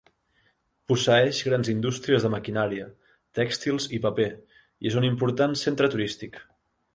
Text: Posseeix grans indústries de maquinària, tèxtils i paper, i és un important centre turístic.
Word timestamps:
Posseeix 0.91 1.41
grans 1.49 1.69
indústries 1.73 2.25
de 2.27 2.31
maquinària, 2.35 2.87
tèxtils 3.41 3.87
i 3.99 4.01
paper, 4.07 4.27
i 4.87 4.91
és 4.93 4.99
un 5.03 5.07
important 5.11 5.55
centre 5.67 5.93
turístic. 5.97 6.43